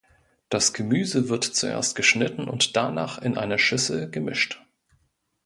Das 0.49 0.73
Gemüse 0.73 1.29
wird 1.29 1.43
zuerst 1.43 1.95
geschnitten 1.95 2.47
und 2.47 2.75
danach 2.75 3.19
in 3.19 3.37
einer 3.37 3.59
Schüssel 3.59 4.09
gemischt. 4.09 4.65